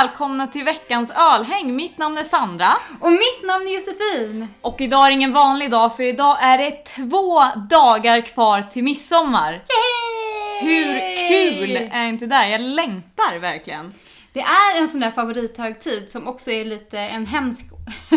[0.00, 1.76] välkomna till veckans ölhäng.
[1.76, 2.76] Mitt namn är Sandra.
[3.00, 4.48] Och mitt namn är Josefin.
[4.60, 9.52] Och idag är ingen vanlig dag för idag är det två dagar kvar till midsommar.
[9.52, 10.60] Yay!
[10.60, 12.48] Hur kul är inte det?
[12.48, 13.94] Jag längtar verkligen.
[14.32, 17.66] Det är en sån där favorithögtid som också är lite en hemsk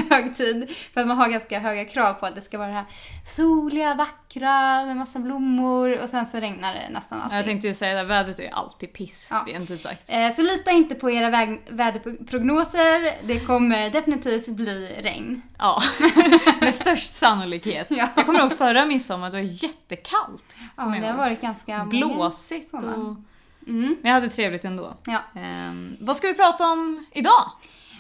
[0.09, 0.69] högtid.
[0.93, 2.85] För att man har ganska höga krav på att det ska vara det här
[3.27, 7.37] soliga, vackra med massa blommor och sen så regnar det nästan alltid.
[7.37, 9.43] Jag tänkte ju säga det, vädret är alltid piss, Ja.
[9.47, 10.09] rent ut sagt.
[10.09, 13.27] Eh, Så lita inte på era väg- väderprognoser.
[13.27, 15.41] Det kommer definitivt bli regn.
[15.59, 15.81] Ja,
[16.61, 17.87] med störst sannolikhet.
[17.89, 18.09] Ja.
[18.15, 20.55] Jag kommer ihåg förra midsommar, det var jättekallt.
[20.77, 22.83] Ja, det har varit ganska Blåsigt och...
[23.67, 23.95] Mm.
[24.01, 24.93] Men jag hade trevligt ändå.
[25.05, 25.19] Ja.
[25.41, 27.51] Ehm, vad ska vi prata om idag?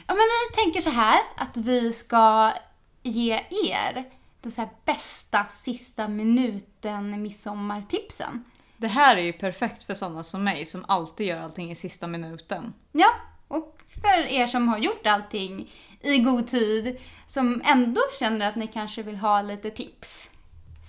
[0.07, 2.53] Ja, men vi tänker så här att vi ska
[3.03, 4.05] ge er
[4.41, 8.43] den så bästa sista minuten midsommartipsen.
[8.77, 12.07] Det här är ju perfekt för sådana som mig som alltid gör allting i sista
[12.07, 12.73] minuten.
[12.91, 13.09] Ja,
[13.47, 18.67] och för er som har gjort allting i god tid, som ändå känner att ni
[18.67, 20.29] kanske vill ha lite tips.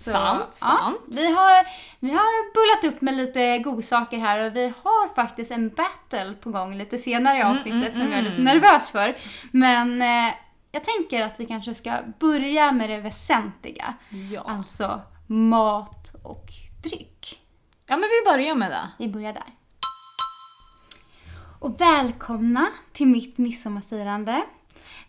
[0.05, 1.01] Så, Sant, ja, sant.
[1.07, 1.67] Vi har,
[2.01, 6.51] vi har bullat upp med lite godsaker här och vi har faktiskt en battle på
[6.51, 8.45] gång lite senare i Mm, avsnittet mm, som jag är lite mm.
[8.45, 9.17] nervös för.
[9.51, 10.35] Men eh,
[10.73, 13.95] jag tänker att vi kanske ska börja med det väsentliga.
[14.33, 14.43] Ja.
[14.47, 16.47] Alltså mat och
[16.83, 17.41] dryck.
[17.87, 18.89] Ja men vi börjar med det.
[18.99, 19.55] Vi börjar där.
[21.61, 24.43] Och välkomna till mitt midsommarfirande.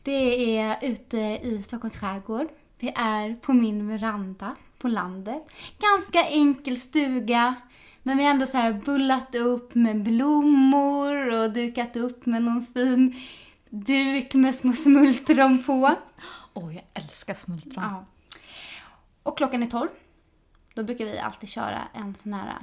[0.03, 2.47] Det är ute i Stockholms skärgård.
[2.79, 4.55] Vi är på min veranda
[4.86, 5.47] på landet.
[5.80, 7.55] Ganska enkel stuga.
[8.03, 12.66] Men vi har ändå så här bullat upp med blommor och dukat upp med någon
[12.66, 13.16] fin
[13.69, 15.95] duk med små smultron på.
[16.53, 17.84] Åh, jag älskar smultron.
[17.84, 18.06] Ja.
[19.24, 19.88] Och klockan är 12.
[20.74, 22.56] Då brukar vi alltid köra en sån här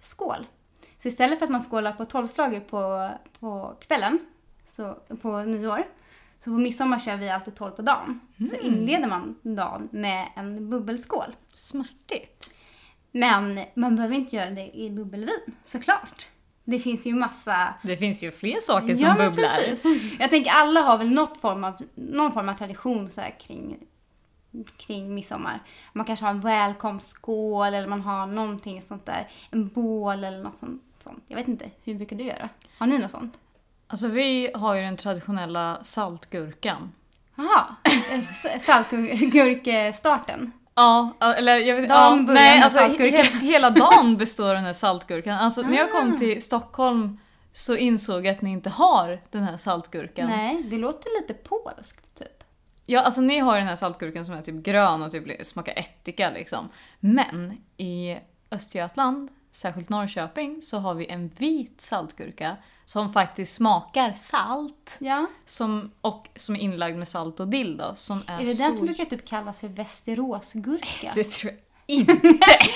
[0.00, 0.46] skål.
[0.98, 3.10] Så istället för att man skålar på tolvslaget på,
[3.40, 4.18] på kvällen,
[4.64, 5.82] så, på nyår,
[6.38, 8.20] så på midsommar kör vi alltid 12 på dagen.
[8.50, 11.36] Så inleder man dagen med en bubbelskål.
[11.62, 12.54] Smärtigt.
[13.12, 16.28] Men man behöver inte göra det i bubbelvin, såklart.
[16.64, 19.56] Det finns ju massa Det finns ju fler saker som ja, bubblar.
[19.56, 19.84] Precis.
[20.20, 23.78] Jag tänker alla har väl något form av, någon form av tradition så här kring,
[24.76, 25.62] kring midsommar.
[25.92, 29.28] Man kanske har en välkomstskål eller man har någonting sånt där.
[29.50, 30.82] En bål eller något sånt.
[30.98, 31.24] sånt.
[31.26, 32.48] Jag vet inte, hur brukar du göra?
[32.78, 33.38] Har ni något sånt?
[33.86, 36.92] Alltså vi har ju den traditionella saltgurkan.
[37.34, 37.76] Jaha,
[38.60, 40.52] saltgurkestarten.
[40.74, 45.38] Ja, eller jag vet Dagen ja, nej, alltså he, hela dagen består den här saltgurkan.
[45.38, 45.92] Alltså när jag Ah.
[45.92, 47.18] kom till Stockholm
[47.52, 50.28] så insåg jag att ni inte har den här saltgurkan.
[50.28, 52.44] Nej, det låter lite polskt typ.
[52.86, 56.30] Ja, alltså ni har den här saltgurkan som är typ grön och typ smakar ättika
[56.30, 56.68] liksom.
[57.00, 58.18] Men i
[58.50, 64.96] Östergötland, särskilt Norrköping, så har vi en vit saltgurka som faktiskt smakar salt.
[64.98, 65.26] Ja.
[65.46, 68.76] Som, och som är inlagd med salt och dill då, som är, Är det den
[68.76, 71.12] som brukar typ kallas för västeråsgurka?
[71.14, 72.12] Det tror jag inte.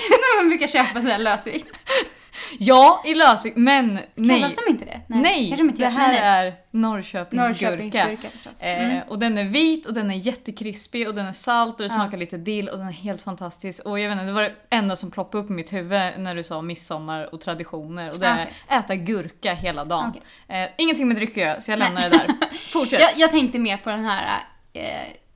[0.09, 1.67] Som man brukar köpa såhär lösvikt.
[2.59, 4.39] Ja, i Lösvik, men nej.
[4.41, 5.01] Kallas de inte det?
[5.07, 6.47] Nej, de inte det här Nej, nej.
[6.47, 8.07] är Norrköpings, Norrköpings gurka.
[8.09, 8.29] gurka.
[8.67, 9.07] Eh, Mm.
[9.07, 11.89] och den är vit och den är jättekrispig och den är salt och det Ja.
[11.95, 13.85] smakar lite dill och den är helt fantastisk.
[13.85, 16.35] Och jag vet inte, det var det enda som ploppade upp i mitt huvud när
[16.35, 18.53] du sa midsommar och traditioner och det är Okej.
[18.79, 20.09] äta gurka hela dagen.
[20.47, 20.63] Okej.
[20.63, 21.87] Eh, ingenting med dryck så jag Nej.
[21.87, 22.27] lämnar det där.
[22.71, 23.01] Fortsätt.
[23.01, 24.39] Jag, jag tänkte mer på den här
[24.73, 24.83] eh,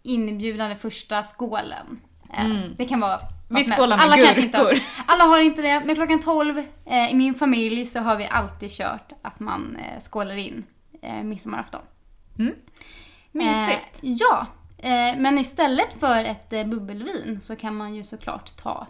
[0.03, 1.99] inbjudande första skålen.
[2.33, 2.75] Eh, Mm.
[2.77, 4.79] Det kan vara Vi skålar med alla kanske inte gurkor.
[5.05, 8.71] Alla har inte det, men klockan 12 eh, i min familj så har vi alltid
[8.71, 10.65] kört att man eh, skålar in
[11.01, 11.81] eh, midsommarafton.
[13.31, 14.03] Mysigt.
[14.03, 14.47] Eh, ja,
[14.77, 18.87] eh, men istället för ett eh, bubbelvin så kan man ju såklart ta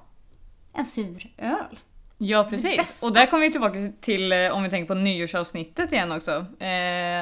[0.74, 1.80] en sur öl.
[2.18, 2.78] Ja precis.
[2.78, 3.06] bästa.
[3.08, 6.46] Och där kommer vi tillbaka till, om vi tänker på nyårsavsnittet igen också.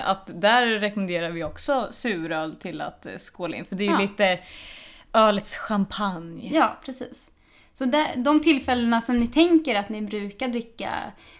[0.03, 3.65] Att där rekommenderar vi också suröl till att skåla in.
[3.65, 3.99] För det är ju Ja.
[3.99, 4.39] lite
[5.13, 6.49] ölets champagne.
[6.53, 7.31] Ja, precis.
[7.73, 10.89] Så där, de tillfällena som ni tänker att ni brukar dricka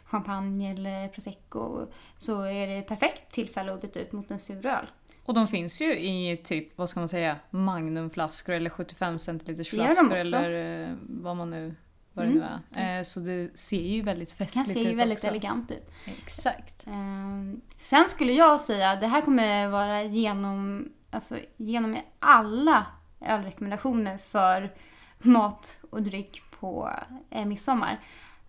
[0.05, 1.85] champagne eller prosecco
[2.17, 4.85] så är det perfekt tillfälle att byta ut mot en sur öl.
[5.25, 9.77] Och de finns ju i typ, vad ska man säga, magnumflaskor eller 75 centiliters Det
[9.77, 11.75] flaskor eller eh, vad man nu,
[12.13, 12.43] vad det Mm.
[12.73, 12.99] nu är.
[12.99, 15.27] Eh, så det ser ju väldigt Det festligt kan se ut ju väldigt också.
[15.27, 15.91] elegant ut.
[16.05, 16.87] Exakt.
[16.87, 22.85] Ehm, sen skulle jag säga det här kommer vara genom, alltså, genom alla
[23.21, 24.71] ölrekommendationer för
[25.19, 26.89] mat och dryck på
[27.29, 27.99] eh, midsommar.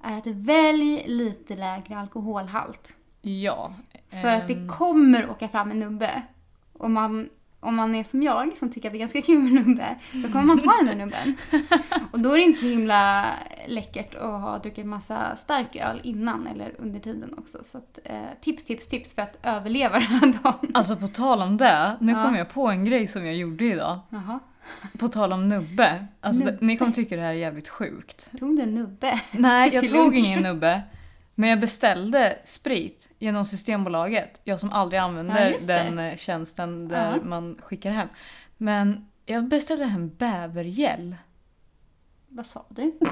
[0.03, 2.93] Är att välj lite lägre alkoholhalt.
[3.23, 3.75] Ja.
[4.11, 6.23] För att det ehm, kommer åka fram en nubbe.
[6.73, 7.29] Och man
[7.63, 10.29] om man är som jag som tycker att det är ganska kul med nubbe, då
[10.29, 11.37] kommer man ta den där nubben.
[12.13, 13.25] Och då är det inte så himla
[13.67, 17.59] läckert att ha druckit massa stark öl innan eller under tiden också.
[17.65, 20.71] Så att, eh, tips, tips, tips för att överleva den här dagen.
[20.75, 22.25] Alltså på tal om det, nu Ja.
[22.25, 24.01] kom jag på en grej som jag gjorde idag.
[24.09, 24.41] Jaha,
[24.99, 26.07] På tal om nubbe.
[26.21, 26.59] Alltså Nubbe.
[26.61, 28.29] Ni kommer tycka det här är jävligt sjukt.
[28.39, 29.21] tog du en nubbe?
[29.33, 30.15] Nej, jag tog lunch.
[30.15, 30.83] ingen nubbe.
[31.35, 34.41] Men jag beställde sprit genom Systembolaget.
[34.45, 35.67] Jag som aldrig Ja, använder det.
[35.67, 37.23] den eh, tjänsten där Ja.
[37.25, 38.09] man skickar hem.
[38.57, 41.17] Men jag beställde hem bävergäll.
[42.29, 42.99] Vad sa du?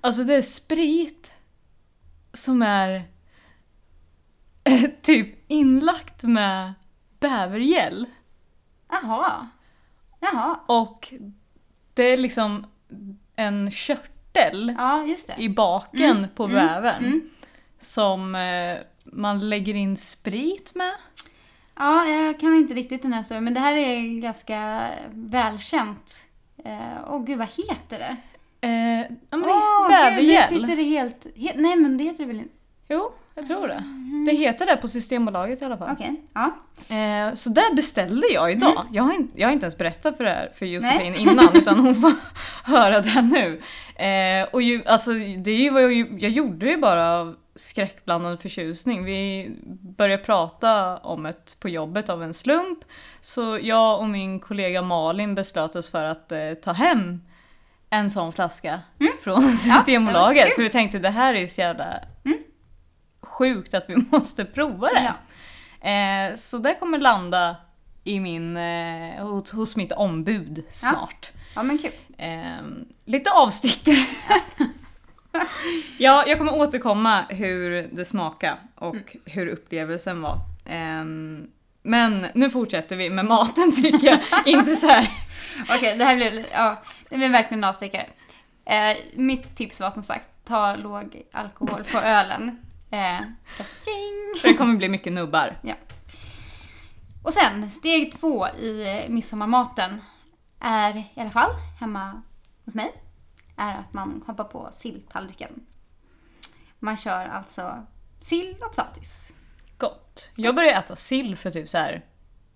[0.00, 1.32] Alltså det är sprit
[2.32, 3.02] som är
[5.02, 6.72] typ inlagt med
[7.20, 8.06] bävergäll.
[8.88, 9.48] Jaha.
[10.22, 10.56] Jaha.
[10.66, 11.14] Och
[11.94, 12.66] det är liksom
[13.36, 15.06] en körtel Ja,
[15.38, 17.04] i baken Mm, på mm, bävern.
[17.04, 17.30] Mm.
[17.78, 20.92] Som eh, man lägger in sprit med.
[21.76, 26.24] Ja, jag kan inte riktigt den här storyn, men det här är ganska välkänt.
[26.64, 26.78] Eh,
[27.08, 28.16] Åh gud, vad heter det?
[28.66, 30.48] Eh, ja men det är gud, bävergäll.
[30.48, 31.26] sitter det helt...
[31.34, 32.54] he- nej, men det heter det väl inte?
[32.88, 33.82] Jo, jag tror det.
[34.26, 35.90] Det heter det på Systembolaget i alla fall.
[35.92, 36.56] Okej, ja.
[36.96, 38.86] Eh, så det beställde jag idag.
[38.92, 41.22] Jag, har inte, jag har inte ens berättat för det här för Josefin Nej.
[41.22, 42.12] innan utan hon får
[42.64, 43.62] höra det nu.
[44.06, 45.92] Eh, och ju, alltså, det är ju vad jag,
[46.22, 49.04] jag gjorde ju bara av skräckblandad förtjusning.
[49.04, 49.50] Vi
[49.96, 52.78] började prata om det på jobbet av en slump.
[53.20, 57.20] Så jag och min kollega Malin beslöt oss för att eh, ta hem
[57.90, 58.80] en sån flaska
[59.22, 60.44] från Systembolaget.
[60.44, 60.52] kul.
[60.54, 62.38] för vi tänkte det här är ju så jävla Mm.
[63.32, 65.02] Sjukt att vi måste prova det.
[65.02, 65.14] ja.
[65.90, 67.56] Eh, så det kommer landa
[68.04, 71.30] i min, eh, hos, hos mitt ombud snart.
[71.54, 71.92] Ja, men kul.
[72.18, 72.62] Eh,
[73.04, 74.06] lite avstickare.
[75.98, 79.04] ja, jag kommer återkomma hur det smakar och Mm.
[79.24, 80.34] hur upplevelsen var.
[80.64, 81.04] Eh,
[81.82, 84.18] men nu fortsätter vi med maten tycker jag.
[84.46, 85.08] Inte så här.
[85.76, 88.06] Okej, det här blir, ja, det blir verkligen en avstickare.
[88.64, 92.58] Eh, mitt tips var som sagt, ta låg alkohol på ölen.
[92.92, 93.64] Eh, för
[94.42, 95.58] Det kommer bli mycket nubbar.
[97.22, 100.00] Och sen, steg två i midsommarmaten
[100.60, 101.50] är i alla fall
[101.80, 102.22] hemma
[102.64, 102.92] hos mig,
[103.56, 105.66] är att man hoppar på silltallriken.
[106.78, 107.86] Man kör alltså
[108.22, 109.32] sill och potatis.
[109.78, 110.30] Gott.
[110.36, 112.04] Jag började äta sill för typ så här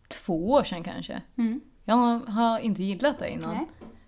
[0.08, 1.22] två år sedan kanske.
[1.38, 1.60] Mm.
[1.84, 3.54] Jag har inte gillat det innan.
[3.54, 3.66] Nej.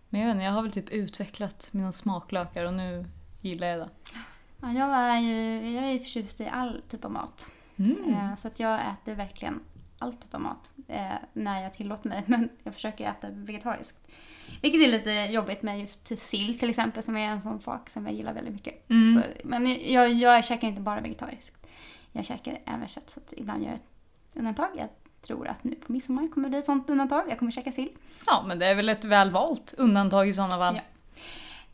[0.08, 3.06] Men jag vet inte, jag har väl typ utvecklat mina smaklökar och nu
[3.40, 3.88] gillar jag det.
[4.60, 7.52] Ja, jag är ju jag är ju förtjust i all typ av mat.
[7.76, 8.14] Mm.
[8.14, 9.60] Eh, Så att jag äter verkligen
[9.98, 12.22] all typ av mat eh, när jag tillåter mig.
[12.26, 13.96] Men jag försöker äta vegetariskt.
[14.62, 18.06] Vilket är lite jobbigt med just sill till exempel som är en sån sak som
[18.06, 18.90] jag gillar väldigt mycket.
[18.90, 19.14] Mm.
[19.22, 21.66] Så, men jag, jag käkar inte bara vegetariskt.
[22.12, 23.88] Jag käkar även kött så att ibland gör jag ett
[24.34, 24.68] undantag.
[24.76, 24.88] Jag
[25.20, 27.24] tror att nu på midsommar kommer det bli ett sånt undantag.
[27.30, 27.90] Jag kommer käka sill.
[28.26, 30.80] Ja, men det är väl ett välvalt undantag i sådana fall.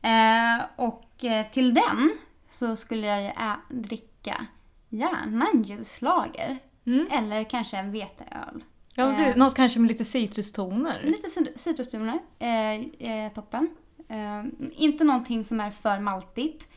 [0.01, 0.09] Ja.
[0.09, 2.11] Eh, och eh, till den
[2.55, 4.47] så skulle jag ju ä- dricka
[4.89, 6.59] gärna en ljuslager.
[6.87, 7.07] Mm.
[7.11, 8.65] Eller kanske en veteöl.
[8.95, 9.37] Ja, Eh.
[9.37, 11.01] Något kanske med lite citrustoner.
[11.03, 13.69] Lite cit- citrustoner är, är toppen.
[14.09, 16.69] Eh, inte någonting som är för maltigt.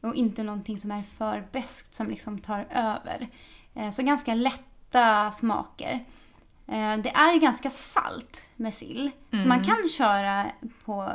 [0.00, 3.28] Och inte någonting som är för beskt som liksom tar över.
[3.74, 6.04] Eh, så ganska lätta smaker.
[6.66, 9.10] Eh, det är ju ganska salt med sill.
[9.30, 10.46] Så man kan köra
[10.84, 11.12] på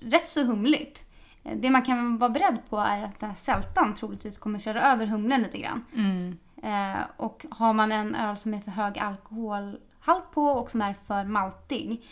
[0.00, 1.04] rätt så humligt.
[1.42, 5.06] Det man kan vara beredd på är att den här sältan troligtvis kommer köra över
[5.06, 5.84] humlen lite grann.
[5.94, 6.38] Mm.
[6.62, 10.94] Eh, och har man en öl som är för hög alkoholhalt på och som är
[11.06, 12.02] för maltig,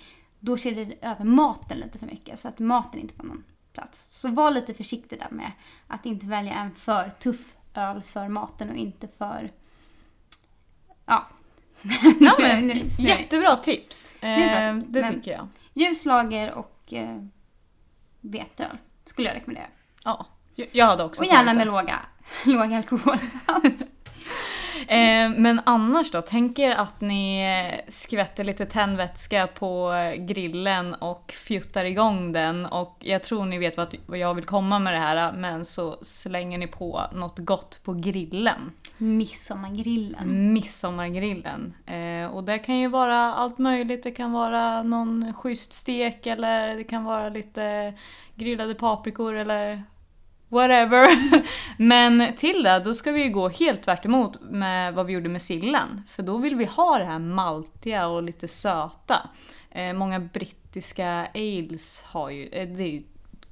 [0.40, 4.20] då kör det över maten lite för mycket så att maten inte får någon plats.
[4.20, 5.52] Så var lite försiktig där med
[5.86, 9.50] att inte välja en för tuff öl för maten och inte för...
[11.06, 11.26] Ja.
[12.20, 12.68] Ja, men,
[12.98, 14.14] jättebra tips.
[14.20, 15.48] är bra Eh, tips, det tycker jag.
[15.74, 17.22] Ljuslager och eh,
[18.20, 19.66] veteöl skulle jag rekommendera.
[20.04, 20.26] Ja,
[20.72, 21.98] jag- hade också Och gärna med låga,
[22.44, 23.16] låg alkohol.
[24.88, 26.22] Eh, men annars då?
[26.22, 27.44] Tänk er att ni
[27.88, 32.66] skvätter lite tändvätska på grillen och fjuttar igång den.
[32.66, 36.58] Och jag tror ni vet vad jag vill komma med det här, men så slänger
[36.58, 38.72] ni på något gott på grillen.
[38.98, 40.52] Midsommargrillen.
[40.52, 41.74] Midsommargrillen.
[41.86, 44.02] Eh, och det kan ju vara allt möjligt.
[44.02, 47.94] Det kan vara någon schysst stek eller det kan vara lite
[48.34, 49.82] grillade paprikor eller
[50.48, 51.06] whatever.
[51.76, 55.28] Men till det, då ska vi ju gå helt tvärt emot med vad vi gjorde
[55.28, 56.02] med sillen.
[56.08, 59.28] För då vill vi ha det här maltiga och lite söta.
[59.70, 63.02] Eh, många brittiska ales har ju, eh, det är ju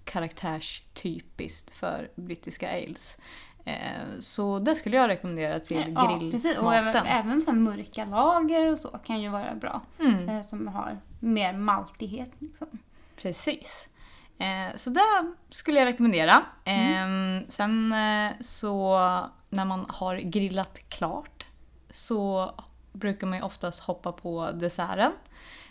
[0.04, 3.18] karaktärstypiskt för brittiska ales.
[3.66, 6.58] Eh, så det skulle jag rekommendera till Ja, precis.
[6.58, 7.06] Och även, grillmaten.
[7.06, 9.82] även så mörka lager och så kan ju vara bra.
[10.00, 10.28] Mm.
[10.28, 12.30] Eh, som har mer maltighet.
[12.38, 12.66] Liksom.
[13.16, 13.88] Precis.
[14.38, 16.42] Eh, så det skulle jag rekommendera.
[16.64, 17.06] Eh,
[17.48, 18.98] sen eh, så
[19.48, 21.46] när man har grillat klart
[21.90, 22.52] så
[22.92, 25.12] brukar man ju oftast hoppa på desserten.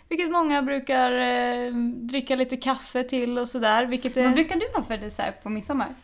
[0.08, 3.86] Vilket många brukar eh, dricka lite kaffe till och sådär.
[3.86, 4.24] Vilket är...
[4.24, 5.94] Vad brukar du ha för dessert på midsommar?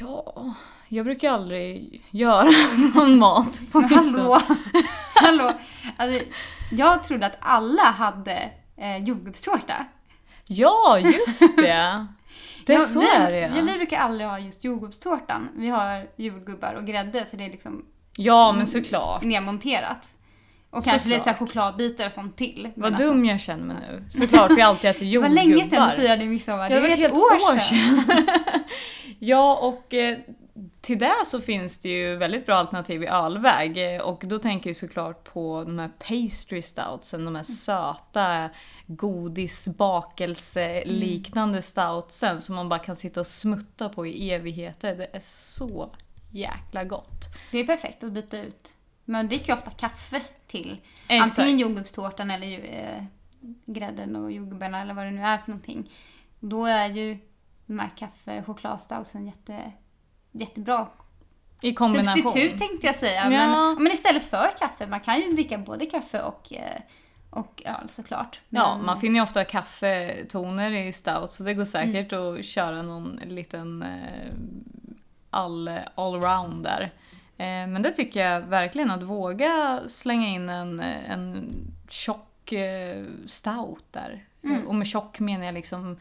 [0.00, 0.54] Ja,
[0.90, 2.50] jag brukar aldrig göra
[2.94, 4.38] någon mat på hallå!
[5.14, 5.52] hallå!
[5.96, 6.24] Alltså,
[6.72, 9.84] jag trodde att alla hade eh, jordgubbstårta.
[10.46, 12.06] Ja, just det!
[12.66, 13.62] Det är Ja, så vi, är det ja.
[13.62, 15.48] Vi brukar aldrig ha just jordgubbstårtan.
[15.56, 17.84] Vi har jordgubbar och grädde så det är liksom
[18.16, 19.22] Ja, men såklart.
[19.22, 20.08] nedmonterat.
[20.70, 21.38] Och kanske lite Såklart.
[21.38, 22.68] chokladbitar och sånt till.
[22.76, 24.04] Vad dum jag känner mig nu.
[24.10, 25.34] Såklart vi alltid äter Det var jordgubbar.
[25.34, 26.70] länge sedan du firade midsommar.
[26.70, 28.04] Det det är var ett år sedan.
[29.18, 30.18] ja, och eh,
[30.80, 34.00] till det så finns det ju väldigt bra alternativ i ölväg.
[34.02, 38.50] Och då tänker jag såklart på de här pastry stoutsen, de här söta
[38.86, 44.96] godisbakelse-liknande stoutsen som man bara kan sitta och smutta på i evigheter.
[44.96, 45.94] Det är så
[46.30, 47.24] jäkla gott.
[47.50, 48.76] Det är perfekt att byta ut.
[49.04, 51.38] Man dricker ju ofta kaffe till Exakt.
[51.38, 53.04] antingen jordgubbstårtan eller ju, eh,
[53.66, 55.90] grädden och jordgubbarna eller vad det nu är för någonting.
[56.40, 57.18] Då är ju
[57.66, 59.72] de här kaffe och chokladstoutsen jätte,
[60.32, 60.88] jättebra
[61.60, 62.16] I kombination.
[62.22, 63.30] substitut tänkte jag säga.
[63.30, 63.46] Ja.
[63.74, 66.80] Men, men istället för kaffe, man kan ju dricka både kaffe och, eh,
[67.30, 68.40] och öl såklart.
[68.48, 72.82] Ja, Men- man finner ju ofta kaffetoner i stout så det går säkert att köra
[72.82, 74.32] någon liten eh,
[75.30, 76.82] all, allround där.
[77.36, 81.50] Eh, men det tycker jag verkligen, att våga slänga in en, en
[81.88, 82.52] tjock
[83.26, 84.24] stout där.
[84.44, 84.66] Mm.
[84.66, 85.96] Och med tjock menar jag liksom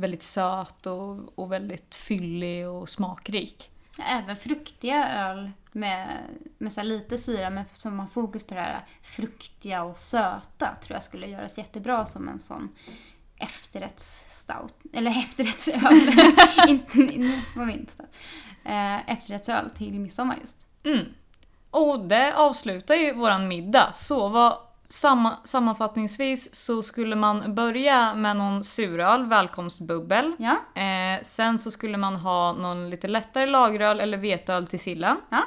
[0.00, 3.70] väldigt söt och, och väldigt fyllig och smakrik.
[3.98, 6.08] Även fruktiga öl med,
[6.58, 10.96] med så lite syra men som har fokus på det här fruktiga och söta tror
[10.96, 12.68] jag skulle göras jättebra som en sån
[13.36, 14.74] efterrättsstout.
[14.92, 15.78] Eller efterrättsöl.
[17.70, 18.06] Inte.
[18.64, 20.66] Eh, efterrättsöl till midsommar just.
[20.84, 21.04] Mm.
[21.70, 23.92] Och det avslutar ju våran middag.
[23.92, 24.58] Så vad,
[24.90, 30.32] samma, sammanfattningsvis så skulle man börja med någon suröl, välkomstbubbel.
[30.38, 35.16] Ja, Eh, sen så skulle man ha någon lite lättare lageröl eller veteöl till sillen.
[35.28, 35.42] ja.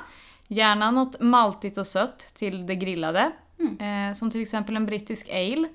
[0.48, 3.32] Gärna något maltigt och sött till det grillade.
[3.60, 4.10] Mm.
[4.10, 5.68] Eh, som till exempel en brittisk ale.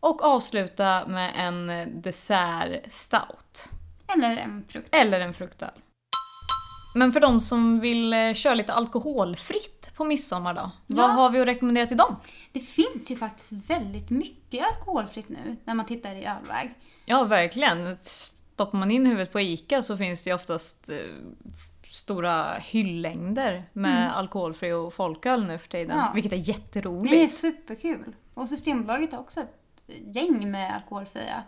[0.00, 3.68] Och avsluta med en eh, dessert stout.
[4.14, 4.94] Eller en frukt.
[4.94, 5.70] Eller en fruktöl.
[6.94, 10.70] Men för de som vill eh, köra lite alkoholfritt på midsommar då?
[10.86, 11.12] Vad Ja.
[11.12, 12.16] har vi att rekommendera till dem?
[12.52, 16.74] Det finns ju faktiskt väldigt mycket alkoholfritt nu när man tittar i ölväg.
[17.04, 17.96] Ja, verkligen.
[17.96, 20.96] Stoppar man in huvudet på ICA så finns det ju oftast eh,
[21.90, 25.90] stora hyllängder med alkoholfri och folköl nu för tiden.
[25.90, 26.04] Mm.
[26.06, 26.12] Ja.
[26.14, 27.34] Vilket är Det är jätteroligt.
[27.34, 28.16] superkul.
[28.34, 29.54] Och Systembolaget har också ett
[30.14, 31.42] gäng med alkoholfria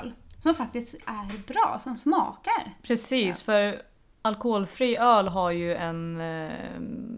[0.00, 0.12] öl.
[0.42, 2.74] Som faktiskt är bra, som smakar.
[2.82, 3.82] Precis, för
[4.26, 6.50] alkoholfri öl har ju en, eh,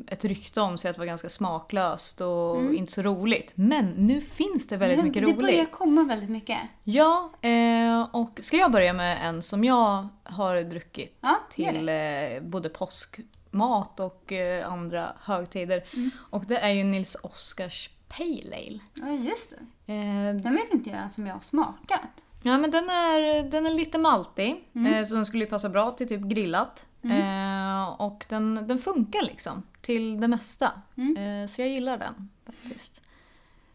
[0.07, 3.53] ett rykte om sig att vara ganska smaklöst och inte så roligt.
[3.55, 5.31] Men nu finns det väldigt mycket Mm.
[5.37, 5.73] det börjar roligt.
[5.73, 6.59] komma väldigt mycket.
[6.85, 11.95] Ja, eh, och ska jag börja med en som jag har druckit Ja, till eh,
[12.43, 14.33] både påskmat och
[14.65, 15.85] andra högtider.
[15.95, 16.11] Mm.
[16.31, 18.81] Och det är ju Nils Oskars Pale Ale.
[18.95, 19.50] Ja, just
[19.87, 19.93] det.
[19.93, 22.00] Eh, Den vet inte jag ens om jag har smakat.
[22.49, 24.95] Ja men den är, den är lite maltig, Mm.
[24.95, 26.87] eh, så den skulle ju passa bra till typ grillat.
[27.02, 30.73] Eh, och den, den funkar liksom till det mesta.
[30.97, 31.17] Mm.
[31.17, 33.00] Eh, så jag gillar den faktiskt.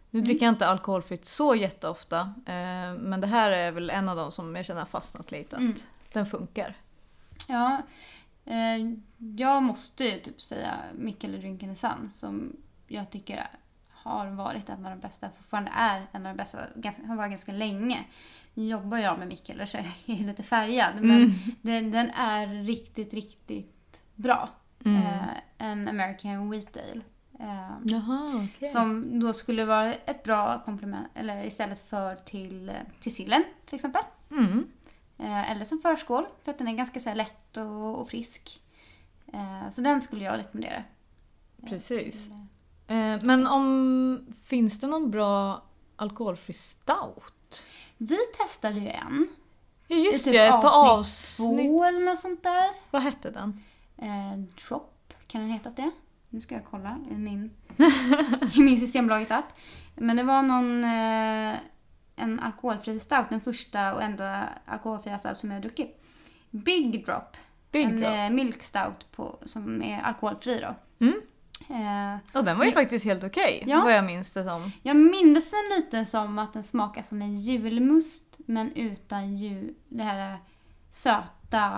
[0.10, 4.16] Nu dricker jag inte alkoholfritt så jätteofta, eh, men det här är väl en av
[4.18, 5.76] de som jag känner har fastnat lite, att Mm.
[6.14, 6.76] den funkar.
[7.48, 7.82] Ja,
[9.38, 12.56] jag måste ju typ säga Mikkele Drinkenesan som
[12.88, 13.48] jag tycker
[14.04, 17.32] har varit en av de bästa, fortfarande är en av de bästa, ganska, har varit
[17.32, 18.04] ganska länge.
[18.54, 19.86] Nu jobbar jag med Mikkele så jag
[20.20, 21.32] är lite färgad men Mm.
[21.62, 24.50] den, den är riktigt, riktigt bra.
[24.86, 25.02] Mm.
[25.04, 25.22] Eh,
[25.58, 27.02] en American Wheat Ale.
[27.40, 28.70] Eh, Jaha, okej.
[28.70, 34.02] Som då skulle vara ett bra komplement, eller istället för till, till sillen till exempel.
[34.32, 34.68] Mm.
[35.18, 38.62] Eh, eller som förskål, för att den är ganska så här lätt och, och frisk.
[39.34, 40.84] Eh, så den skulle jag rekommendera.
[41.70, 42.28] Precis.
[42.28, 42.44] Eh,
[43.24, 45.64] men om, finns det någon bra
[45.96, 47.66] alkoholfri stout?
[47.98, 49.28] Vi testade ju en.
[49.88, 51.60] Ja just i det, ett par Två avsnitt.
[51.84, 52.70] eller något sånt där.
[52.92, 53.64] Vad hette den?
[53.98, 54.38] Eh,
[54.68, 55.92] Drop, kan den heta det?
[56.30, 57.52] Nu ska jag kolla i min,
[58.56, 59.46] i min Systembolaget-app.
[59.96, 61.58] Men det var någon, eh,
[62.16, 66.02] en alkoholfri stout, den första och enda alkoholfria stout som jag har druckit.
[66.50, 67.38] Big Drop
[67.72, 68.10] Big en drop.
[68.14, 70.76] eh, milk stout på, som är alkoholfri då.
[71.06, 71.22] Mm.
[71.74, 73.82] Eh, Och den var ju faktiskt helt okej, Ja.
[73.84, 74.72] vad jag minns det som.
[74.82, 80.04] jag minns den lite som att den smakar som en julmust men utan jul, det
[80.04, 80.38] här
[80.92, 81.74] söta,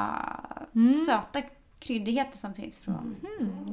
[0.76, 1.06] Mm.
[1.06, 1.42] söta
[1.80, 3.16] kryddigheter som finns från...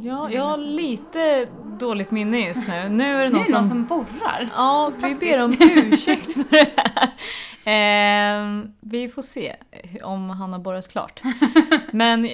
[0.03, 1.47] Ja, jag har lite
[1.79, 2.89] dåligt minne just nu.
[2.89, 3.69] Nu är det Nu någon är det någon som...
[3.69, 4.51] som borrar.
[4.57, 7.11] Ja, vi ber om ursäkt för det här.
[7.65, 9.57] Ehm, vi får se
[10.03, 11.21] om han har borrat klart.
[11.93, 12.29] Men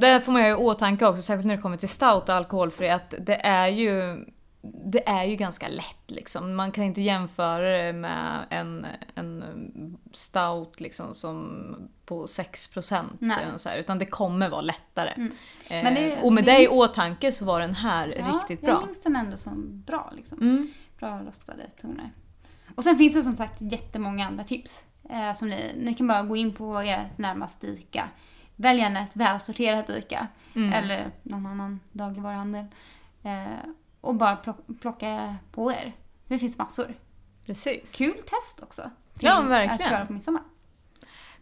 [0.00, 2.90] det får man ju i åtanke också, särskilt när det kommer till stout och alkoholfri,
[2.90, 4.24] att det är ju
[4.84, 6.54] det är ju ganska lätt liksom.
[6.54, 9.44] Man kan inte jämföra det med en, en
[10.12, 11.76] stout liksom som
[12.06, 13.38] på 6% Nej.
[13.46, 15.10] eller så här, utan det kommer vara lättare.
[15.10, 15.32] Mm.
[15.68, 18.86] Eh, Men det- och med det i åtanke så var den här riktigt Jag bra.
[18.86, 20.38] minns den ändå som bra liksom.
[20.40, 20.68] Mm.
[20.98, 22.10] Bra rostade toner.
[22.74, 24.84] Och sen finns det som sagt jättemånga andra tips.
[25.10, 28.08] Eh, som ni, ni kan bara gå in på ert närmaste ICA.
[28.62, 30.28] Välj gärna ett välsorterat ICA.
[30.54, 30.72] Mm.
[30.72, 32.66] Eller någon annan dagligvaruhandel.
[33.22, 33.68] Eh,
[34.00, 35.92] och bara plock, plocka på er.
[36.26, 36.94] Det finns massor.
[37.46, 37.92] Precis.
[37.92, 38.90] Kul test också.
[39.20, 39.74] Ja, verkligen.
[39.74, 40.42] Att köra på midsommar.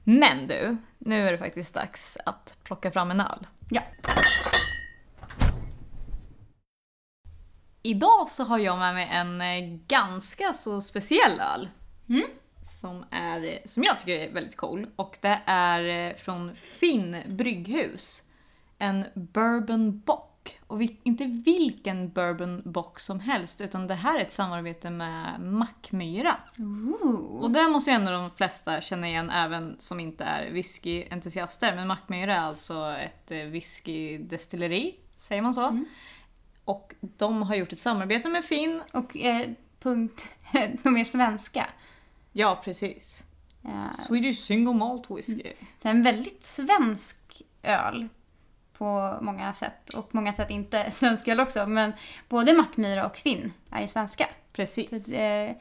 [0.05, 3.47] Men du, nu är det faktiskt dags att plocka fram en öl.
[3.71, 3.83] Ja.
[7.83, 11.69] Idag så har jag med mig en eh, ganska så speciell öl.
[12.09, 12.27] Mm.
[12.63, 14.87] Som, är, som jag tycker är väldigt cool.
[14.97, 18.23] Och det är eh, från Finn brygghus.
[18.79, 20.61] En bourbon bock.
[20.67, 25.41] Och vi, inte vilken bourbon bock som helst, utan det här är ett samarbete med
[25.41, 26.37] Mackmyra.
[26.59, 27.41] Ooh.
[27.43, 31.77] Och det måste ju ändå de flesta känna igen även som inte är whiskyentusiaster.
[31.77, 35.67] Men Mackmyra är alltså ett eh, whiskydestilleri, säger man så?
[35.67, 35.85] Mm.
[36.65, 38.83] Och de har gjort ett samarbete med Finn.
[38.93, 39.49] Och eh,
[39.81, 40.29] punkt,
[40.83, 41.67] de är svenska.
[42.33, 43.25] Ja, precis.
[43.65, 45.53] Eh, Swedish single malt whisky.
[45.79, 48.09] Så en väldigt svensk öl
[48.79, 49.95] på många sätt.
[49.95, 51.67] Och många sätt inte svensk öl också.
[51.67, 51.93] Men
[52.29, 54.25] både Mackmyra och Finn är ju svenska.
[54.25, 54.93] Så Precis.
[55.09, 55.57] ett, eh,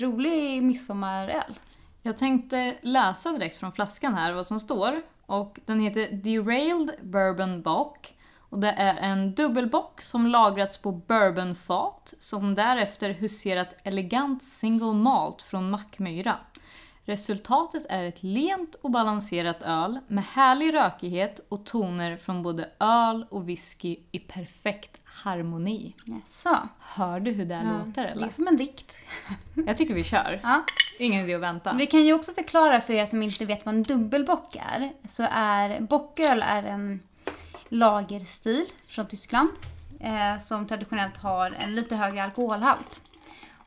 [0.00, 1.58] rolig midsommaröl.
[2.02, 5.02] Jag tänkte läsa direkt från flaskan här vad som står.
[5.26, 8.14] Och den heter Derailed Bourbon Bock.
[8.52, 15.42] Och det är en dubbelbock som lagrats på bourbonfat som därefter huserat elegant single malt
[15.42, 16.36] från Mackmyra.
[17.04, 23.26] Resultatet är ett lent och balanserat öl med härlig rökighet och toner från både öl
[23.30, 25.94] och whisky i perfekt harmoni.
[26.26, 26.58] Så.
[26.78, 28.26] Hör du hur det här låter Det eller?
[28.26, 28.96] är som en dikt.
[29.66, 30.40] Jag tycker vi kör.
[30.42, 30.64] Ja.
[30.98, 31.72] Ingen idé att vänta.
[31.72, 34.92] Vi kan ju också förklara för er som inte vet vad en dubbelbock är.
[35.08, 37.00] Så är bocköl är en
[37.72, 39.48] lagerstil från Tyskland.
[40.00, 43.00] Eh, som traditionellt har en lite högre alkoholhalt.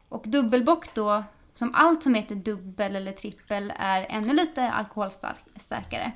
[0.09, 6.11] Och dubbelbock då, som allt som heter dubbel eller trippel, är ännu lite alkoholstarkare.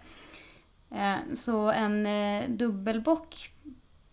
[0.91, 3.51] Eh, så en eh, dubbelbock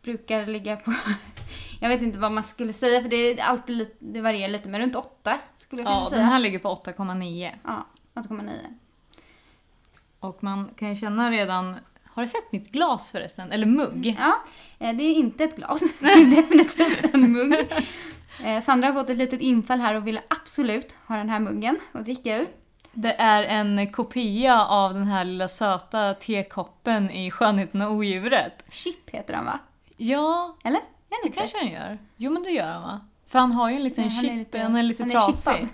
[0.02, 0.94] brukar ligga på,
[1.80, 4.68] jag vet inte vad man skulle säga för det, är alltid lite, det varierar lite,
[4.68, 6.20] men runt 8 skulle jag vilja Ja, säga.
[6.20, 7.50] den här ligger på 8,9.
[7.64, 8.52] Ja, 8,9.
[10.20, 11.76] Och man kan ju känna redan...
[12.16, 13.52] Har du sett mitt glas förresten?
[13.52, 14.16] Eller mugg?
[14.18, 14.34] Ja,
[14.78, 15.80] eh, det är inte ett glas.
[16.00, 17.54] Det är definitivt en mugg.
[18.44, 21.78] Eh, Sandra har fått ett litet infall här och ville absolut ha den här muggen
[21.92, 22.48] att dricka ur.
[22.92, 28.64] Det är en kopia av den här lilla söta tekoppen i Skönheten och odjuret.
[28.70, 29.58] Chip heter den va?
[29.96, 30.80] Ja, Eller?
[31.08, 31.98] Det inte kanske han gör.
[32.16, 33.00] Jo men det gör han va?
[33.28, 35.10] För han har ju en liten Ja, han är chip, lite- han är lite han
[35.10, 35.36] är trasig.
[35.54, 35.68] chippad.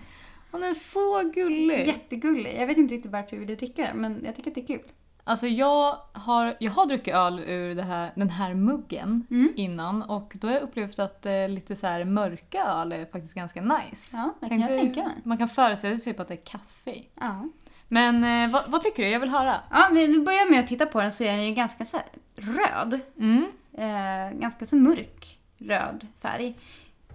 [0.50, 1.86] han är så gullig.
[1.86, 2.56] Jättegullig.
[2.58, 4.66] Jag vet inte riktigt varför jag ville dricka den men jag tycker att det är
[4.66, 4.82] kul.
[5.24, 9.52] Alltså jag har, jag har druckit öl ur här, den här muggen Mm.
[9.56, 13.34] innan och då har jag upplevt att eh, lite så här mörka öl är faktiskt
[13.34, 14.16] ganska nice.
[14.16, 15.12] Ja, det kan jag tänka mig.
[15.24, 17.02] Man kan föreställa sig typ att det är kaffe.
[17.20, 17.48] Ja.
[17.88, 19.08] Men eh, vad, vad tycker du?
[19.08, 19.60] Jag vill höra.
[19.70, 21.98] ja, vi vi börjar med att titta på den så är den ju ganska så
[22.36, 23.00] röd.
[23.18, 23.46] Mm.
[23.78, 26.54] Eh, ganska så mörk röd färg.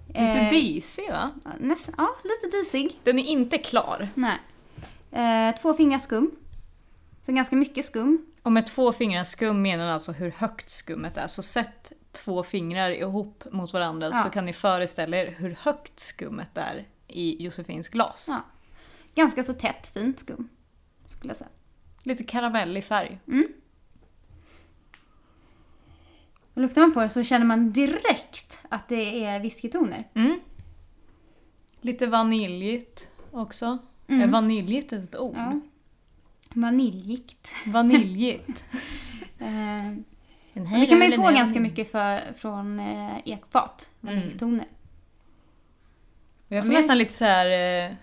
[0.07, 1.31] Lite Eh, disig va?
[1.59, 2.99] nästan, ja, lite disig.
[3.03, 4.09] Den är inte klar.
[4.13, 4.37] Nej.
[5.11, 6.31] Eh, två fingrar skum.
[7.27, 8.25] Så ganska mycket skum.
[8.43, 11.27] Och med två fingrar skum menar den alltså hur högt skummet är.
[11.27, 14.23] Så sätt två fingrar ihop mot varandra Ja.
[14.23, 18.25] så kan ni föreställa er hur högt skummet är i Josefins glas.
[18.29, 18.41] Ja.
[19.15, 20.49] Ganska så tätt, fint skum.
[21.07, 21.49] Skulle jag säga.
[22.03, 23.19] Lite karamellig färg.
[26.53, 30.09] Och luktar man på det så känner man direkt att det är whiskytoner.
[30.13, 30.39] Mm.
[31.81, 33.77] Lite vaniljigt också.
[34.07, 34.21] Mm.
[34.21, 35.35] Är vaniljigt ett ord?
[35.37, 35.59] Ja.
[36.61, 37.47] Vaniljigt.
[37.65, 38.63] Vaniljigt.
[39.39, 39.91] Eh,
[40.79, 43.89] det kan man ju få ganska mycket för, från eh, ekfat.
[43.99, 44.65] Vaniljtoner.
[46.47, 47.45] Jag får Men- nästan lite så här.
[47.85, 47.93] Eh,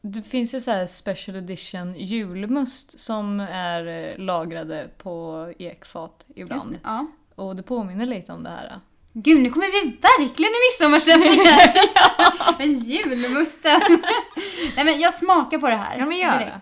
[0.00, 6.72] Det finns ju så här special edition julmust som är eh, lagrade på ekfat ibland.
[6.72, 7.06] det, ja.
[7.34, 8.80] Och det påminner lite om det här.
[9.12, 11.74] Gud, nu kommer vi verkligen i midsommarstämning här!
[12.58, 13.80] Men julmusten!
[14.76, 15.98] Nej men jag smakar på det här.
[15.98, 16.60] Ja men gör det.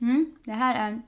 [0.00, 1.02] Mm, det här är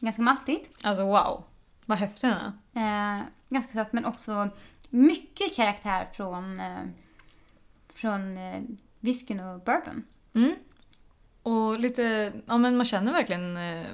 [0.00, 0.70] ganska mattigt.
[0.82, 1.44] Alltså wow.
[1.84, 3.18] Vad häftig den är.
[3.18, 4.48] Eh, ganska sött men också
[4.90, 6.82] mycket karaktär från, eh,
[7.94, 8.62] från eh,
[9.00, 10.04] whiskyn och bourbon.
[10.34, 10.54] Mm.
[11.42, 13.86] Och lite, ja men man känner verkligen eh,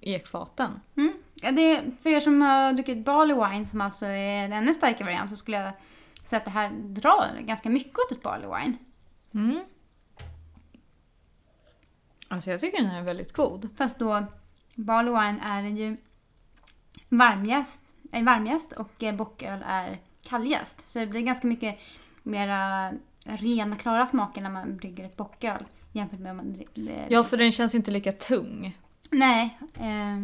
[0.00, 0.80] ekfaten.
[0.96, 1.12] Mm.
[1.34, 5.04] Ja, det, för er som har druckit barley wine som alltså är en ännu starkare
[5.04, 5.72] variant så skulle jag
[6.24, 8.76] säga att det här drar ganska mycket åt ett barley wine.
[9.34, 9.64] Mm.
[12.28, 13.68] Alltså jag tycker den här är väldigt god.
[13.76, 14.24] Fast då
[14.74, 15.96] barley wine är ju
[17.08, 20.88] varmjäst, är varmjäst och eh, bocköl är kalljäst.
[20.88, 21.78] Så det blir ganska mycket
[22.22, 22.92] mera
[23.26, 27.06] rena, klara smaker när man brygger ett bocköl jämfört med om man dricker...
[27.08, 28.78] Ja för den känns inte lika tung.
[29.10, 30.16] Nej, eh,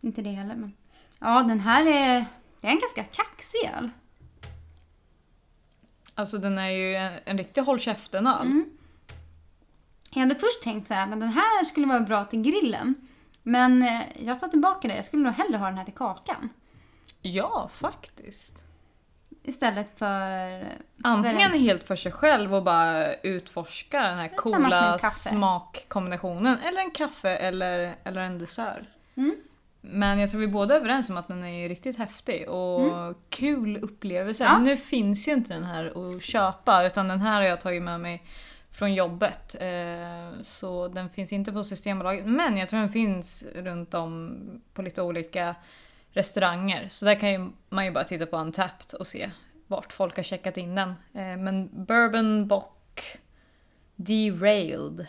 [0.00, 0.54] inte det heller.
[0.54, 0.72] Men.
[1.18, 2.24] Ja, den här är,
[2.60, 3.90] det är en ganska kaxig öl.
[6.14, 8.46] Alltså den är ju en, en riktig håll käften-öl.
[8.46, 8.70] Mm.
[10.14, 12.94] Jag hade först tänkt så här, men den här skulle vara bra till grillen.
[13.42, 14.96] Men eh, jag tar tillbaka det.
[14.96, 16.48] Jag skulle nog hellre ha den här till kakan.
[17.22, 18.64] Ja, faktiskt.
[19.42, 20.64] Istället för...
[21.02, 26.58] Antingen för- helt för sig själv och bara utforska den här coola en smakkombinationen.
[26.58, 28.82] Eller en kaffe eller, eller en dessert.
[29.14, 29.36] Mm.
[29.80, 33.76] Men jag tror vi båda är överens om att den är riktigt häftig och kul
[33.76, 34.44] upplevelse.
[34.44, 34.56] Mm.
[34.56, 34.64] Ja.
[34.64, 38.00] Nu finns ju inte den här att köpa utan den här har jag tagit med
[38.00, 38.22] mig
[38.72, 39.54] från jobbet.
[39.60, 42.26] Eh, Så den finns inte på Systembolaget.
[42.26, 44.38] Men jag tror den finns runt om
[44.74, 45.54] på lite olika
[46.10, 46.88] restauranger.
[46.88, 49.30] Så där kan ju, man ju bara titta på Untapped och se
[49.66, 50.88] vart folk har checkat in den.
[51.14, 53.00] Eh, Men Bourbon Bock
[53.96, 55.06] Derailed.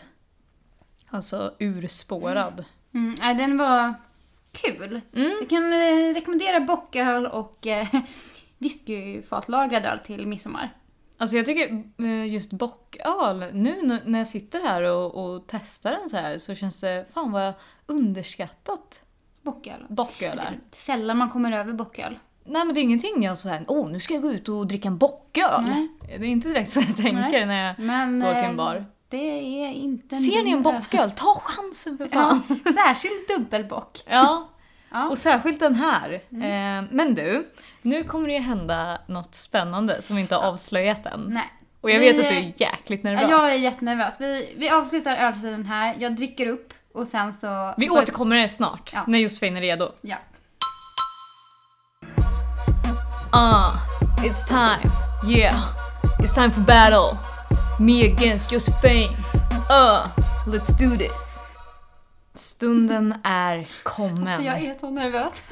[1.06, 2.64] Alltså urspårad.
[2.94, 3.94] Mm, nej, den var
[4.52, 5.00] kul.
[5.14, 5.30] Mm.
[5.40, 7.86] Jag kan eh, rekommendera bocköl och eh,
[8.58, 10.70] whiskyfatlagrad öl till midsommar.
[11.18, 16.08] Alltså jag tycker eh, just bocköl, nu när jag sitter här och, och testar den
[16.08, 17.52] så här så känns det fan vad
[17.86, 19.02] underskattat
[19.42, 19.86] Bocköl.
[19.88, 20.52] bocköl är.
[20.72, 22.18] sällan man kommer över bocköl.
[22.44, 24.66] Nej men det är ingenting jag så här, åh nu ska jag gå ut och
[24.66, 25.62] dricka en bocköl.
[25.62, 25.88] Nej.
[26.06, 27.46] Det är inte direkt så jag tänker Nej.
[27.46, 28.86] när jag Men går till eh, en bar.
[29.08, 29.16] det
[29.64, 32.42] är inte Ser ni en bocköl, ta chansen för Ja, fan.
[32.74, 34.02] särskilt dubbelbock.
[34.06, 34.48] Ja,
[34.94, 35.08] Ja.
[35.08, 36.12] och särskilt den här.
[36.30, 37.48] Eh, men du,
[37.82, 41.24] nu kommer det ju hända något spännande som vi inte har avslöjat än.
[41.28, 41.52] Nej.
[41.80, 43.22] Och jag Vi- vet att du är jäkligt nervös.
[43.22, 44.20] Ja, Jag är jättenervös.
[44.20, 45.94] Vi, vi avslutar öltiden här.
[45.98, 47.74] Jag dricker upp och sen så...
[47.76, 49.04] Vi återkommer snart, Ja.
[49.06, 49.92] när Josefin är redo.
[50.00, 50.16] Ja.
[53.34, 53.76] Uh,
[54.24, 54.90] it's time.
[55.38, 55.58] Yeah,
[56.20, 57.18] it's time for battle.
[57.80, 59.16] Me against Josephine.
[59.70, 60.06] Uh,
[60.46, 61.40] let's do this.
[62.34, 64.36] Stunden är kommen.
[64.36, 65.42] För jag är så nervös.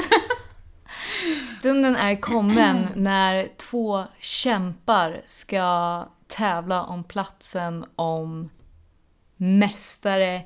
[1.41, 8.51] Stunden är kommen när två kämpar ska tävla om platsen om
[9.37, 10.43] mästare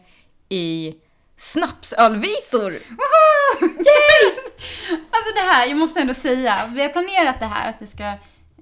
[0.49, 0.95] i
[1.37, 2.79] snapsölvisor.
[5.11, 6.67] Alltså det här, jag måste ändå säga.
[6.67, 8.05] Vi har planerat det här att vi ska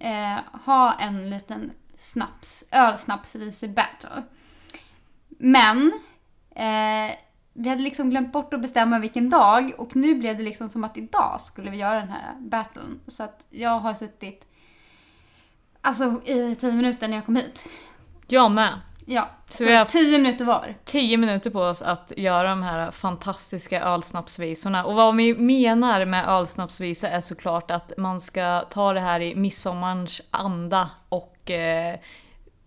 [0.01, 4.23] eh, ha en liten snaps, ölsnapsvisor battle.
[5.29, 5.93] Men
[6.57, 7.17] eh,
[7.55, 10.85] vi hade liksom glömt bort att bestämma vilken dag och nu blev det liksom som
[10.85, 13.01] att idag skulle vi göra den här battlen.
[13.07, 14.47] Så att jag har suttit
[15.81, 17.69] alltså i tio minuter när jag kom hit.
[18.27, 18.81] Jag med.
[19.07, 20.75] Ja, Så så, vi har tio minuter var.
[20.85, 24.85] 10 minuter på oss att göra de här fantastiska ölsnapsvisorna.
[24.85, 29.35] Och vad vi menar med ölsnapsvisa är såklart att man ska ta det här i
[29.35, 31.99] midsommarens anda och eh,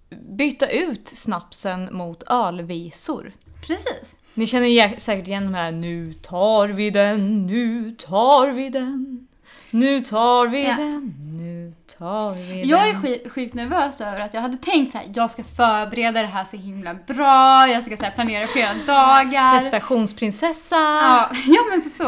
[0.10, 3.34] byta ut snapsen mot ölvisor.
[3.68, 4.16] Precis.
[4.38, 9.28] Ni känner säkert igen de här Nu tar vi den, nu tar vi den.
[9.72, 10.76] Nu tar vi Ja.
[10.76, 12.70] den, nu tar vi den.
[12.70, 16.28] Jag är sjukt nervös över att jag hade tänkt så här, jag ska förbereda det
[16.28, 19.60] här så himla bra, jag ska så här, planera flera dagar.
[19.60, 20.76] Prestationsprinsessa!
[20.76, 22.04] Ja, ja men för så.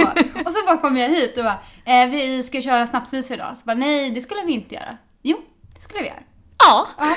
[0.45, 3.57] Och så bara kom jag hit och bara, eh, vi ska köra snapsvisor idag.
[3.57, 4.97] Så bara, nej det skulle vi inte göra.
[5.21, 5.37] Jo,
[5.75, 6.19] det skulle vi göra.
[6.59, 6.87] Ja.
[6.97, 7.15] Ja.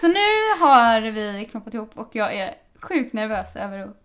[0.00, 0.14] Så nu
[0.60, 3.96] har vi knoppat ihop och jag är sjukt nervös över att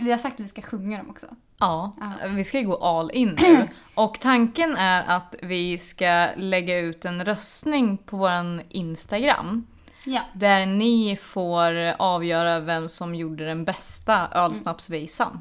[0.00, 1.26] vi har sagt att vi ska sjunga dem också.
[1.58, 2.28] Ja, Ja.
[2.28, 3.68] vi ska ju gå all in nu.
[3.94, 9.66] Och tanken är att vi ska lägga ut en röstning på våran Instagram.
[10.04, 10.20] Ja.
[10.32, 15.40] Där ni får avgöra vem som gjorde den bästa ölsnapsvisan.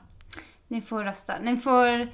[0.68, 1.34] Ni får rösta.
[1.42, 2.10] Ni får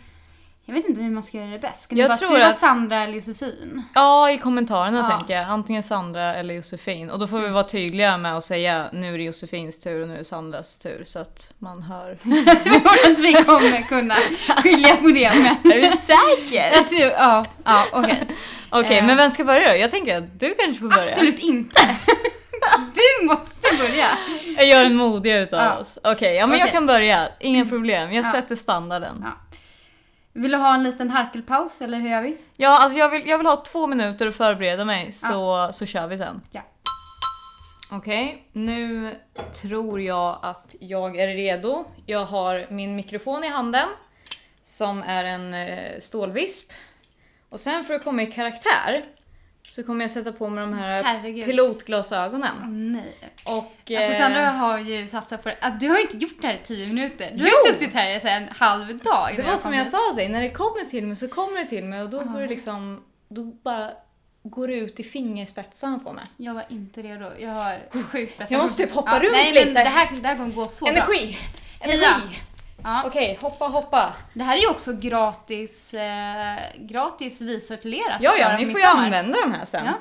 [0.65, 1.83] Jag vet inte hur man ska göra det bäst.
[1.83, 3.83] Ska Jag ni bara tror skriva att- Sandra eller Josefin?
[3.95, 5.17] Ja, i kommentarerna Ja.
[5.17, 5.45] tänker jag.
[5.49, 7.09] Antingen Sandra eller Josefin.
[7.09, 10.07] Och då får vi vara tydliga med att säga nu är det Josefins tur och
[10.07, 12.17] nu är det Sandras tur så att man hör.
[12.45, 14.15] Jag tror att vi kommer kunna
[14.63, 15.57] skilja på det med.
[15.73, 16.71] är du säker?
[16.73, 18.23] Jag tror, ja, ja okej.
[18.69, 19.05] Okej, Eh.
[19.05, 19.75] men vem ska börja då?
[19.77, 21.03] Jag tänker att du kanske får börja.
[21.03, 21.81] Absolut inte.
[22.93, 24.07] Du måste börja.
[24.57, 25.77] Jag gör en modiga utav Ja.
[25.77, 25.97] oss.
[26.03, 26.73] Okej, ja men jag Okej.
[26.73, 27.27] kan börja.
[27.39, 28.11] Inga problem.
[28.13, 28.31] Jag Ja.
[28.31, 29.25] sätter standarden.
[29.25, 29.29] Ja.
[30.33, 32.37] Vill du ha en liten harkelpaus eller hur gör vi?
[32.57, 36.07] Ja, alltså jag vill, jag vill ha två minuter att förbereda mig så, så kör
[36.07, 36.41] vi sen.
[36.51, 36.61] Ja.
[37.91, 39.15] Okej, nu
[39.61, 41.85] tror jag att jag är redo.
[42.05, 43.87] Jag har min mikrofon i handen
[44.61, 46.71] som är en eh, stålvisp.
[47.49, 49.05] Och sen för att komma i karaktär
[49.75, 51.45] så kommer jag sätta på mig de här Herregud.
[51.45, 52.55] pilotglasögonen.
[52.91, 53.13] Nej.
[53.45, 55.57] Och, Alltså eh, Sandra har ju satsat på det.
[55.61, 57.31] Att du har ju inte gjort det här i tio minuter.
[57.33, 57.67] Du har Jo!
[57.67, 59.33] ju suttit här i en halv dag.
[59.37, 61.67] Det var som jag sa till dig, när det kommer till mig så kommer det
[61.67, 63.91] till mig och då går det liksom, då bara
[64.43, 66.25] går det ut i fingerspetsarna på mig.
[66.37, 67.25] Jag var inte redo.
[67.39, 68.47] Jag har sjuk prestation.
[68.49, 69.65] Jag måste typ hoppa runt nej, lite.
[69.65, 70.93] Men det, här, det här kommer gå så bra.
[70.93, 71.37] Energi!
[71.79, 72.39] Energi!
[72.83, 73.03] Ja.
[73.05, 74.13] Okej, hoppa hoppa.
[74.33, 78.17] Det här är ju också gratis, eh, gratis vissortelerat.
[78.21, 79.85] Ja, ja, ni får ju använda de här sen.
[79.85, 79.93] Ja.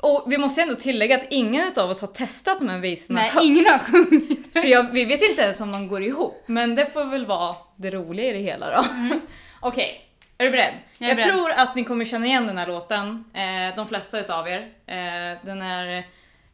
[0.00, 3.30] Och vi måste ändå tillägga att ingen av oss har testat de här visorna Nej,
[3.30, 3.44] högt.
[3.44, 4.56] ingen har sjungit.
[4.62, 7.56] Så jag, vi vet inte ens om de går ihop, men det får väl vara
[7.76, 8.84] det roliga i det hela då.
[9.60, 10.00] Okej,
[10.38, 10.68] är du beredd?
[10.68, 10.82] Mm.
[10.98, 11.28] Jag är beredd.
[11.28, 14.60] tror att ni kommer känna igen den här låten, eh, de flesta utav er.
[14.86, 16.04] Eh, den är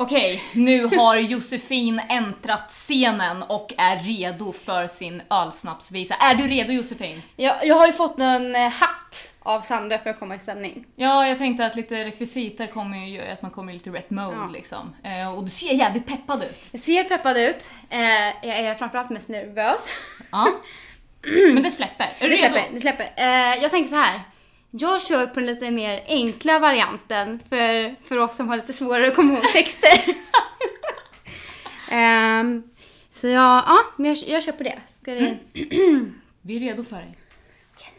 [0.00, 6.14] Okej, nu har Josefin äntrat scenen och är redo för sin ölsnapsvisa.
[6.14, 7.22] Är du redo Josefin?
[7.36, 10.84] Jag, jag har ju fått en eh, hatt av Sandra för att komma i stämning.
[10.96, 14.10] Ja, jag tänkte att lite rekvisita kommer ju göra att man kommer i lite rätt
[14.10, 14.48] mode Ja.
[14.52, 14.94] liksom.
[15.04, 16.68] Eh, och du ser jävligt peppad ut.
[16.72, 17.70] Jag ser peppad ut.
[17.90, 18.00] Eh,
[18.48, 19.80] jag är framförallt mest nervös.
[20.32, 20.52] Ja.
[21.54, 22.04] Men det släpper.
[22.18, 22.54] Är du Det redo?
[22.54, 23.04] släpper, det släpper.
[23.16, 24.20] Eh, jag tänker så här.
[24.70, 29.08] Jag kör på den lite mer enkla varianten för, för oss som har lite svårare
[29.08, 30.00] att komma ihåg texter.
[31.90, 32.62] Ehm,
[33.12, 34.78] så jag, ja, men jag, jag kör på det.
[35.02, 35.36] Ska vi...
[36.42, 37.18] Vi är redo för dig.
[37.74, 37.92] Okej,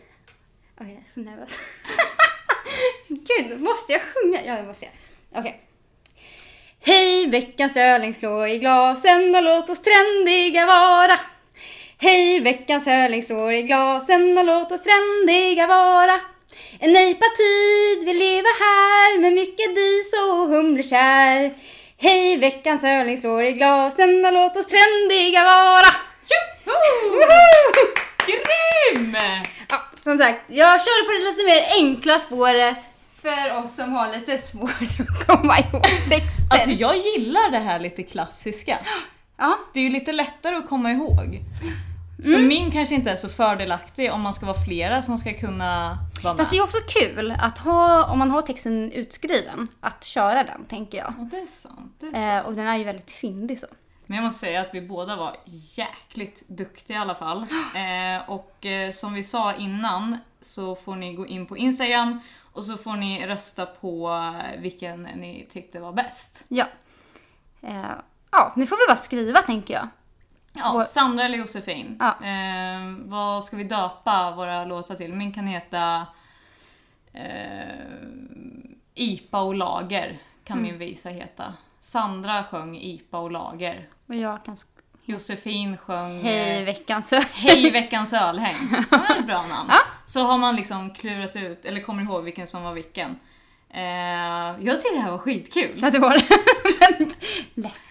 [0.77, 1.59] jag är så nervös.
[3.07, 4.45] Gud, måste jag sjunga?
[4.45, 4.93] Ja, det måste jag.
[5.39, 5.61] Okej.
[6.79, 11.19] Hej, veckans öling slår i glasen och låt oss trendiga vara.
[11.97, 16.21] Hej, veckans öling slår i glasen och låt oss trendiga vara.
[16.79, 21.53] En nejpatid vill leva här med mycket dis och humlekär.
[21.97, 25.91] Hej, veckans öling slår i glasen och låt oss trendiga vara.
[26.29, 27.09] Tjoho!
[27.09, 27.93] Woho!
[28.27, 29.17] Grym!
[29.69, 32.77] Ja, som sagt, jag körde på det lite mer enkla spåret
[33.21, 34.69] för oss som har lite svårt
[34.99, 36.47] att komma ihåg texter.
[36.51, 38.77] Alltså jag gillar det här lite klassiska.
[39.37, 41.39] ja, Det är ju lite lättare att komma ihåg.
[42.23, 42.47] Så Mm.
[42.47, 46.37] min kanske inte är så fördelaktig om man ska vara flera som ska kunna vara
[46.37, 50.65] fast det är också kul att ha, om man har texten utskriven, att köra den
[50.65, 51.13] tänker jag.
[51.17, 51.95] Ja, det är sant.
[51.99, 52.45] Det är sant.
[52.45, 53.67] Eh, och den är ju väldigt fyndig så.
[54.05, 57.45] Men jag måste säga att vi båda var jäkligt duktiga i alla fall.
[57.75, 62.19] Eh, och eh, som vi sa innan så får ni gå in på Instagram
[62.53, 66.45] och så får ni rösta på eh, vilken ni tyckte var bäst.
[66.47, 66.65] Ja.
[67.61, 67.91] Eh,
[68.31, 69.87] ja, nu får vi bara skriva tänker jag.
[70.53, 71.97] Ja, Vår- Sandra eller Josefin.
[71.99, 72.07] Ja.
[72.27, 75.13] Eh, vad ska vi döpa våra låtar till?
[75.13, 76.05] Min kan heta
[77.13, 77.23] eh,
[78.93, 80.69] IPA och lager kan Mm.
[80.71, 81.53] min visa heta.
[81.79, 83.87] Sandra sjöng IPA och lager.
[84.07, 84.57] Och jag kan
[85.05, 87.23] Josefin sjöng Hej eh, veckans öl.
[87.33, 88.55] Hej veckans ölhäng.
[88.89, 89.69] Det ett bra namn.
[89.71, 89.79] Ja.
[90.05, 93.19] Så har man liksom klurat ut, eller kommer ihåg vilken som var vilken.
[93.69, 93.81] Eh,
[94.65, 95.79] jag tyckte det här var skitkul.
[95.81, 96.25] Ja, det var det.
[97.53, 97.88] Läskigt.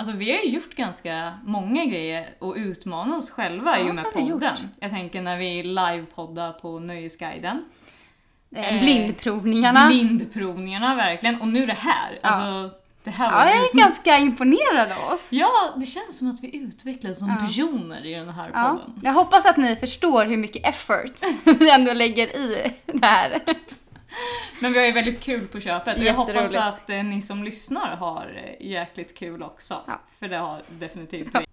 [0.00, 3.94] Alltså vi har ju gjort ganska många grejer och utmanat oss själva Ja, i och
[3.94, 4.56] med podden.
[4.80, 7.64] Jag tänker när vi livepoddar på Nöjesguiden.
[8.56, 9.86] Eh, Eh, blindprovningarna.
[9.86, 11.40] Blindprovningarna verkligen.
[11.40, 12.18] Och nu det här.
[12.22, 12.28] Ja.
[12.28, 15.26] Alltså, det här var Ja, jag är ganska imponerad av oss.
[15.30, 17.46] Ja, det känns som att vi utvecklas som Ja.
[17.46, 19.00] personer i den här Ja, podden.
[19.02, 21.12] jag hoppas att ni förstår hur mycket effort
[21.60, 23.38] vi ändå lägger i det här.
[24.60, 27.44] Men vi har ju väldigt kul på köpet och jag hoppas att eh, ni som
[27.44, 29.84] lyssnar har eh, jäkligt kul också.
[29.86, 30.00] Ja.
[30.18, 31.46] För det har definitivt vi.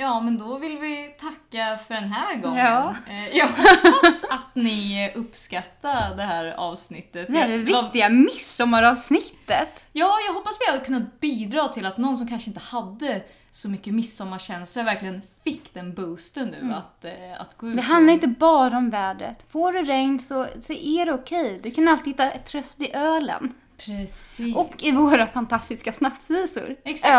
[0.00, 2.58] Ja, men då vill vi tacka för den här gången.
[2.66, 2.94] Ja.
[3.08, 7.26] Eh, Jag hoppas att ni uppskattar det här avsnittet.
[7.26, 9.84] Det här är det riktiga midsommaravsnittet.
[9.92, 13.68] Ja, jag hoppas vi har kunnat bidra till att någon som kanske inte hade så
[13.70, 17.76] mycket midsommarkänsla verkligen fick den boosten nu att, eh, att gå ut Mm.
[17.76, 19.46] Det handlar inte bara om vädret.
[19.50, 21.60] Får du regn så, så är det okej.
[21.62, 23.54] Du kan alltid hitta ett tröst i ölen.
[23.86, 24.56] Precis.
[24.56, 26.76] Och i våra fantastiska snapsvisor.
[26.84, 27.12] Exakt.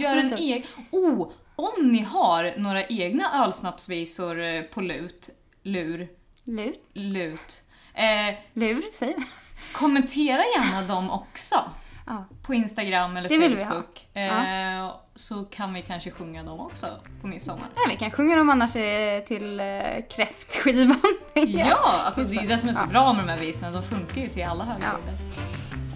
[0.00, 0.62] Gör en egen...
[0.90, 1.30] Oh!
[1.62, 5.30] Om ni har några egna ölsnapsvisor eh, på lut,
[5.62, 6.08] lur,
[6.44, 6.80] Lut.
[6.92, 7.62] lut.
[7.94, 9.24] Eh, Lur, säger vi.
[9.72, 11.64] kommentera gärna dem också.
[12.06, 12.24] Ja.
[12.42, 13.56] På Instagram eller Det.
[13.56, 14.16] Facebook.
[14.16, 16.86] Eh, så kan vi kanske sjunga dem också
[17.20, 17.66] på midsommar.
[17.74, 19.66] ja, vi kan sjunga dem annars eh, till eh,
[20.10, 21.02] kräftskivan.
[21.34, 22.86] Ja, alltså det är ju det som är så Ja.
[22.86, 23.70] bra med de här visorna.
[23.72, 25.14] De funkar ju till alla högtider.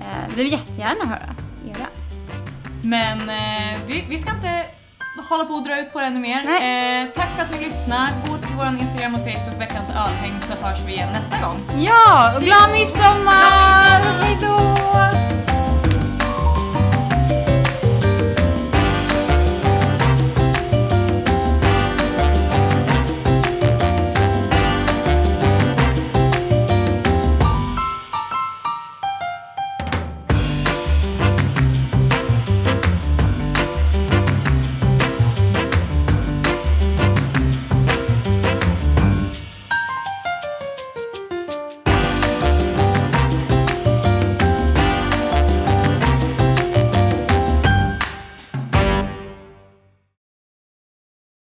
[0.01, 1.35] Eh, vi vill jättegärna höra
[1.71, 1.87] era.
[2.83, 4.67] Men eh, vi, vi ska inte
[5.23, 6.39] hålla på och dra ut på det ännu mer.
[6.39, 8.09] Eh, tack för att ni lyssnar.
[8.27, 11.61] Gå till vår Instagram och Facebook, veckans ölhäng, så hörs vi igen nästa gång.
[11.79, 13.23] Ja, och glad midsommar!
[13.23, 14.23] Glad midsommar!
[14.23, 15.46] Hej då!